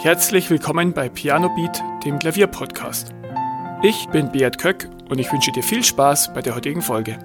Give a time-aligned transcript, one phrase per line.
[0.00, 3.12] Herzlich willkommen bei Piano Beat, dem Klavierpodcast.
[3.82, 7.18] Ich bin Beat Köck und ich wünsche dir viel Spaß bei der heutigen Folge.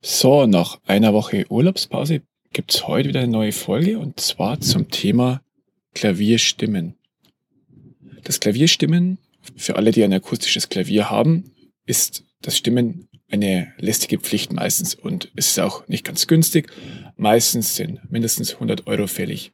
[0.00, 2.22] So, nach einer Woche Urlaubspause
[2.54, 5.42] gibt es heute wieder eine neue Folge und zwar zum Thema
[5.94, 6.94] Klavierstimmen.
[8.22, 9.18] Das Klavierstimmen,
[9.56, 11.52] für alle, die ein akustisches Klavier haben,
[11.84, 16.72] ist das Stimmen eine lästige Pflicht meistens und es ist auch nicht ganz günstig.
[17.18, 19.52] Meistens sind mindestens 100 Euro fällig.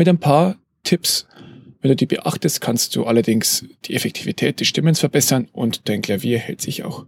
[0.00, 1.26] Mit ein paar Tipps,
[1.82, 6.38] wenn du die beachtest, kannst du allerdings die Effektivität des Stimmens verbessern und dein Klavier
[6.38, 7.04] hält sich auch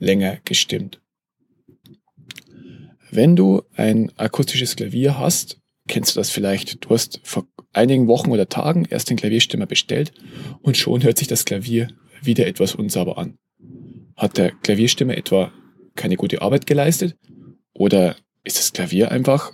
[0.00, 1.00] länger gestimmt.
[3.12, 6.84] Wenn du ein akustisches Klavier hast, kennst du das vielleicht.
[6.84, 10.10] Du hast vor einigen Wochen oder Tagen erst den Klavierstimmer bestellt
[10.60, 11.86] und schon hört sich das Klavier
[12.20, 13.38] wieder etwas unsauber an.
[14.16, 15.52] Hat der Klavierstimmer etwa
[15.94, 17.16] keine gute Arbeit geleistet?
[17.74, 19.52] Oder ist das Klavier einfach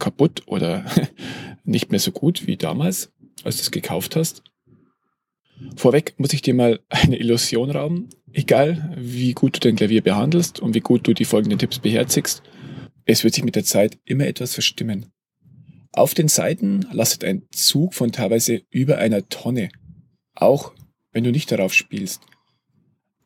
[0.00, 0.84] kaputt oder
[1.64, 3.12] nicht mehr so gut wie damals,
[3.44, 4.42] als du es gekauft hast.
[5.76, 8.08] Vorweg muss ich dir mal eine Illusion rauben.
[8.32, 12.42] Egal, wie gut du dein Klavier behandelst und wie gut du die folgenden Tipps beherzigst,
[13.04, 15.06] es wird sich mit der Zeit immer etwas verstimmen.
[15.92, 19.70] Auf den Seiten lastet ein Zug von teilweise über einer Tonne,
[20.34, 20.72] auch
[21.12, 22.22] wenn du nicht darauf spielst.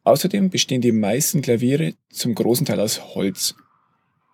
[0.05, 3.55] Außerdem bestehen die meisten Klaviere zum großen Teil aus Holz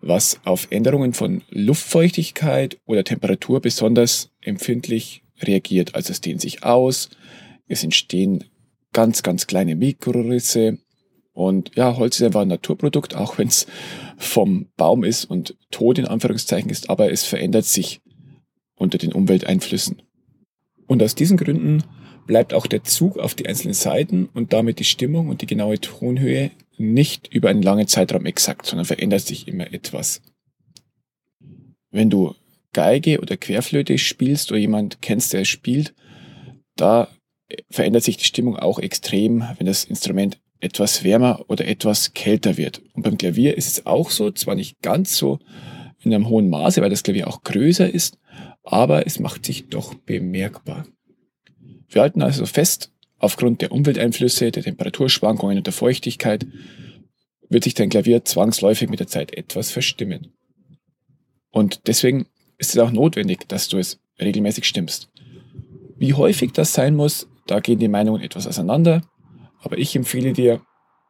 [0.01, 5.95] was auf Änderungen von Luftfeuchtigkeit oder Temperatur besonders empfindlich reagiert.
[5.95, 7.11] Also es dehnt sich aus,
[7.69, 8.45] es entstehen
[8.93, 10.79] ganz, ganz kleine Mikrorisse.
[11.33, 13.67] Und ja, Holz ist einfach ein Naturprodukt, auch wenn es
[14.17, 18.01] vom Baum ist und tot in Anführungszeichen ist, aber es verändert sich
[18.75, 20.03] unter den Umwelteinflüssen.
[20.87, 21.85] Und aus diesen Gründen
[22.27, 25.81] bleibt auch der Zug auf die einzelnen Seiten und damit die Stimmung und die genaue
[25.81, 30.23] Tonhöhe nicht über einen langen Zeitraum exakt, sondern verändert sich immer etwas.
[31.91, 32.35] Wenn du
[32.73, 35.95] Geige oder Querflöte spielst oder jemand kennst, der es spielt,
[36.77, 37.09] da
[37.69, 42.81] verändert sich die Stimmung auch extrem, wenn das Instrument etwas wärmer oder etwas kälter wird.
[42.95, 45.39] Und beim Klavier ist es auch so, zwar nicht ganz so
[46.03, 48.19] in einem hohen Maße, weil das Klavier auch größer ist,
[48.63, 50.87] aber es macht sich doch bemerkbar.
[51.89, 56.47] Wir halten also fest, Aufgrund der Umwelteinflüsse, der Temperaturschwankungen und der Feuchtigkeit
[57.51, 60.33] wird sich dein Klavier zwangsläufig mit der Zeit etwas verstimmen.
[61.51, 62.27] Und deswegen
[62.57, 65.11] ist es auch notwendig, dass du es regelmäßig stimmst.
[65.99, 69.03] Wie häufig das sein muss, da gehen die Meinungen etwas auseinander,
[69.61, 70.63] aber ich empfehle dir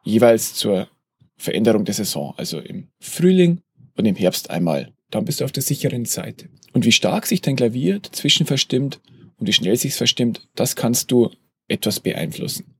[0.03, 0.88] jeweils zur
[1.37, 3.60] Veränderung der Saison, also im Frühling
[3.97, 4.93] und im Herbst einmal.
[5.10, 6.49] Dann bist du auf der sicheren Seite.
[6.72, 9.00] Und wie stark sich dein Klavier dazwischen verstimmt
[9.38, 11.31] und wie schnell sich verstimmt, das kannst du
[11.70, 12.75] etwas beeinflussen.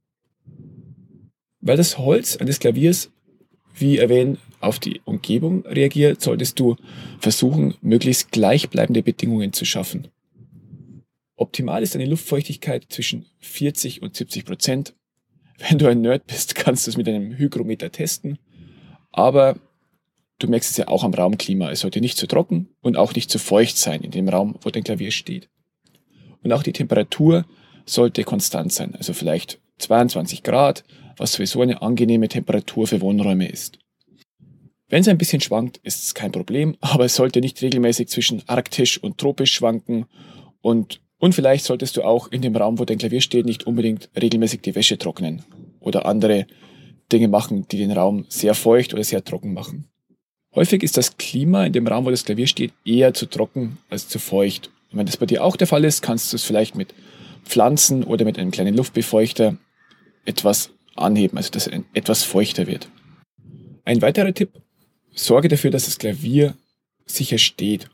[1.61, 3.11] Weil das Holz eines Klaviers,
[3.75, 6.77] wie erwähnt, auf die Umgebung reagiert, solltest du
[7.19, 10.09] versuchen, möglichst gleichbleibende Bedingungen zu schaffen.
[11.37, 14.95] Optimal ist eine Luftfeuchtigkeit zwischen 40 und 70 Prozent.
[15.59, 18.39] Wenn du ein Nerd bist, kannst du es mit einem Hygrometer testen.
[19.13, 19.57] Aber
[20.39, 21.71] du merkst es ja auch am Raumklima.
[21.71, 24.71] Es sollte nicht zu trocken und auch nicht zu feucht sein in dem Raum, wo
[24.71, 25.49] dein Klavier steht.
[26.43, 27.47] Und auch die Temperatur
[27.87, 30.85] sollte konstant sein, also vielleicht 22 Grad,
[31.17, 33.79] was sowieso eine angenehme Temperatur für Wohnräume ist.
[34.89, 38.43] Wenn es ein bisschen schwankt, ist es kein Problem, aber es sollte nicht regelmäßig zwischen
[38.47, 40.07] arktisch und tropisch schwanken
[40.63, 44.11] und, und vielleicht solltest du auch in dem Raum, wo dein Klavier steht, nicht unbedingt
[44.21, 45.45] regelmäßig die Wäsche trocknen
[45.81, 46.47] oder andere
[47.13, 49.87] Dinge machen, die den Raum sehr feucht oder sehr trocken machen.
[50.55, 54.09] Häufig ist das Klima in dem Raum, wo das Klavier steht, eher zu trocken als
[54.09, 54.71] zu feucht.
[54.91, 56.93] Und wenn das bei dir auch der Fall ist, kannst du es vielleicht mit
[57.45, 59.57] Pflanzen oder mit einem kleinen Luftbefeuchter
[60.25, 62.89] etwas anheben, also dass es etwas feuchter wird.
[63.85, 64.51] Ein weiterer Tipp,
[65.15, 66.55] sorge dafür, dass das Klavier
[67.07, 67.89] sicher steht.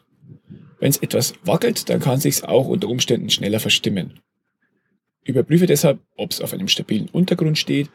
[0.79, 4.21] Wenn es etwas wackelt, dann kann es sich auch unter Umständen schneller verstimmen.
[5.25, 7.91] Überprüfe deshalb, ob es auf einem stabilen Untergrund steht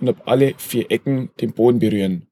[0.00, 2.26] und ob alle vier Ecken den Boden berühren.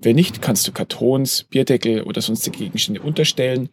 [0.00, 3.68] Wenn nicht, kannst du Kartons, Bierdeckel oder sonstige Gegenstände unterstellen,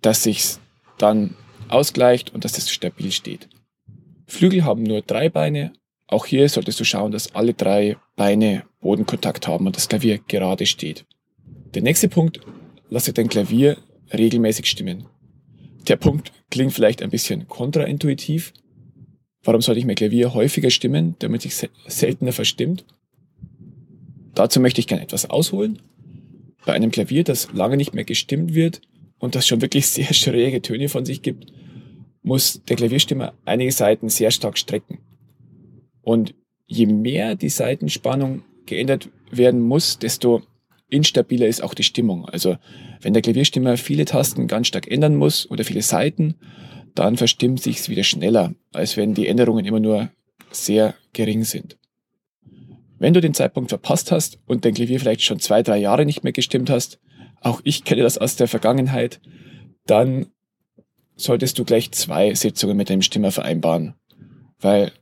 [0.00, 0.60] dass sich's
[0.96, 1.34] dann
[1.68, 3.48] ausgleicht und dass es stabil steht.
[4.28, 5.72] Flügel haben nur drei Beine.
[6.06, 10.66] Auch hier solltest du schauen, dass alle drei Beine Bodenkontakt haben und das Klavier gerade
[10.66, 11.06] steht.
[11.74, 12.40] Der nächste Punkt,
[12.90, 13.78] lasse dein Klavier
[14.12, 15.06] regelmäßig stimmen.
[15.88, 18.52] Der Punkt klingt vielleicht ein bisschen kontraintuitiv.
[19.42, 21.54] Warum sollte ich mein Klavier häufiger stimmen, damit sich
[21.86, 22.84] seltener verstimmt?
[24.34, 25.80] Dazu möchte ich gerne etwas ausholen.
[26.66, 28.82] Bei einem Klavier, das lange nicht mehr gestimmt wird
[29.18, 31.46] und das schon wirklich sehr schräge Töne von sich gibt,
[32.22, 34.98] muss der Klavierstimmer einige Seiten sehr stark strecken.
[36.02, 36.34] Und
[36.66, 40.42] je mehr die Seitenspannung geändert werden muss, desto
[40.88, 42.26] instabiler ist auch die Stimmung.
[42.26, 42.56] Also
[43.00, 46.34] wenn der Klavierstimmer viele Tasten ganz stark ändern muss oder viele Seiten,
[46.94, 50.10] dann verstimmt sich's wieder schneller, als wenn die Änderungen immer nur
[50.50, 51.78] sehr gering sind.
[52.98, 56.24] Wenn du den Zeitpunkt verpasst hast und dein Klavier vielleicht schon zwei, drei Jahre nicht
[56.24, 56.98] mehr gestimmt hast,
[57.40, 59.20] auch ich kenne das aus der Vergangenheit,
[59.86, 60.26] dann
[61.18, 63.94] solltest du gleich zwei Sitzungen mit deinem Stimmer vereinbaren.
[64.58, 64.92] Weil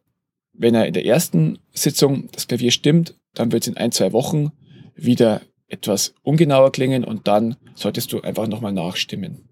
[0.52, 4.12] wenn er in der ersten Sitzung das Klavier stimmt, dann wird es in ein, zwei
[4.12, 4.50] Wochen
[4.96, 9.48] wieder etwas ungenauer klingen und dann solltest du einfach nochmal nachstimmen.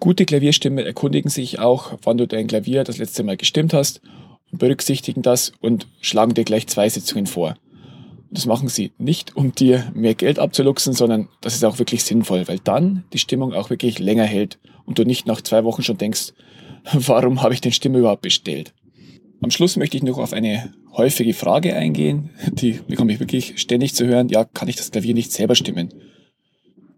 [0.00, 4.00] Gute Klavierstimmen erkundigen sich auch, wann du dein Klavier das letzte Mal gestimmt hast
[4.52, 7.56] berücksichtigen das und schlagen dir gleich zwei Sitzungen vor.
[8.30, 12.48] Das machen sie nicht, um dir mehr Geld abzuluxen, sondern das ist auch wirklich sinnvoll,
[12.48, 15.98] weil dann die Stimmung auch wirklich länger hält und du nicht nach zwei Wochen schon
[15.98, 16.32] denkst,
[16.92, 18.74] warum habe ich den Stimme überhaupt bestellt?
[19.42, 23.94] Am Schluss möchte ich noch auf eine häufige Frage eingehen, die bekomme ich wirklich ständig
[23.94, 25.92] zu hören, ja, kann ich das Klavier nicht selber stimmen?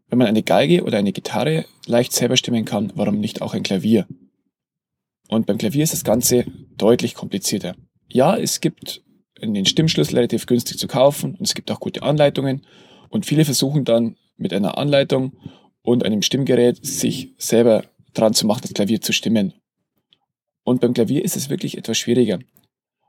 [0.08, 3.62] Wenn man eine Geige oder eine Gitarre leicht selber stimmen kann, warum nicht auch ein
[3.62, 4.06] Klavier?
[5.28, 6.46] Und beim Klavier ist das Ganze
[6.76, 7.75] deutlich komplizierter.
[8.08, 9.02] Ja, es gibt
[9.40, 12.62] den Stimmschlüssel relativ günstig zu kaufen und es gibt auch gute Anleitungen
[13.08, 15.32] und viele versuchen dann mit einer Anleitung
[15.82, 19.55] und einem Stimmgerät sich selber dran zu machen, das Klavier zu stimmen.
[20.64, 22.38] Und beim Klavier ist es wirklich etwas schwieriger,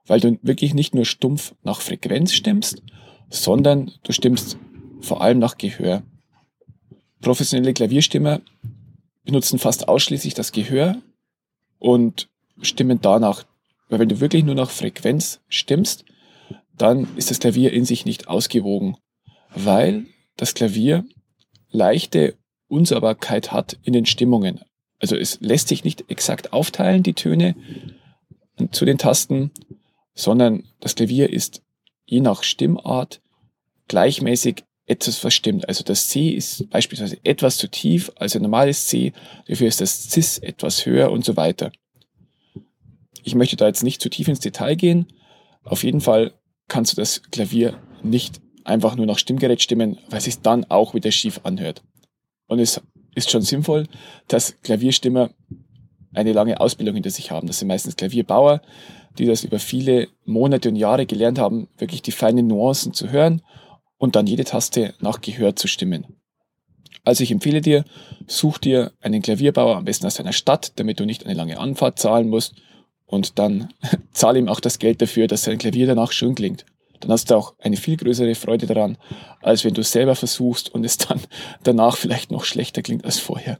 [0.06, 2.82] weil du wirklich nicht nur stumpf nach Frequenz stimmst,
[3.30, 4.58] sondern du stimmst
[5.02, 6.04] vor allem nach Gehör.
[7.22, 8.42] Professionelle Klavierstimmer
[9.26, 11.02] benutzen fast ausschließlich das Gehör
[11.80, 12.30] und
[12.62, 13.44] stimmen danach.
[13.90, 16.06] Weil wenn du wirklich nur nach Frequenz stimmst,
[16.82, 18.98] dann ist das Klavier in sich nicht ausgewogen,
[19.54, 20.06] weil
[20.38, 21.06] das Klavier
[21.70, 22.38] leichte
[22.68, 24.62] Unsauberkeit hat in den Stimmungen.
[25.00, 27.56] Also es lässt sich nicht exakt aufteilen, die Töne
[28.72, 29.52] zu den Tasten,
[30.14, 31.62] sondern das Klavier ist
[32.06, 33.22] je nach Stimmart
[33.88, 35.68] gleichmäßig etwas verstimmt.
[35.68, 39.14] Also das C ist beispielsweise etwas zu tief als ein normales C,
[39.48, 41.72] dafür ist das Cis etwas höher und so weiter.
[43.24, 45.08] Ich möchte da jetzt nicht zu tief ins Detail gehen.
[45.64, 46.34] Auf jeden Fall
[46.70, 50.94] kannst du das Klavier nicht einfach nur nach Stimmgerät stimmen, weil es sich dann auch
[50.94, 51.84] wieder schief anhört.
[52.48, 52.82] Und es
[53.16, 53.88] ist schon sinnvoll,
[54.28, 55.32] dass Klavierstimmer
[56.14, 57.48] eine lange Ausbildung hinter sich haben.
[57.48, 58.62] Das sind meistens Klavierbauer,
[59.18, 63.42] die das über viele Monate und Jahre gelernt haben, wirklich die feinen Nuancen zu hören
[63.98, 66.06] und dann jede Taste nach Gehör zu stimmen.
[67.04, 67.86] Also ich empfehle dir,
[68.28, 72.00] such dir einen Klavierbauer am besten aus deiner Stadt, damit du nicht eine lange Anfahrt
[72.00, 72.56] zahlen musst
[73.10, 73.74] und dann
[74.14, 76.66] zahl ihm auch das Geld dafür, dass sein Klavier danach schön klingt.
[77.00, 78.98] Dann hast du auch eine viel größere Freude daran,
[79.42, 81.22] als wenn du es selber versuchst und es dann
[81.64, 83.60] danach vielleicht noch schlechter klingt als vorher.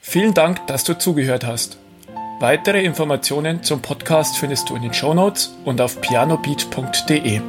[0.00, 1.78] Vielen Dank, dass du zugehört hast.
[2.38, 7.40] Weitere Informationen zum Podcast findest du in den Shownotes und auf pianobeat.de.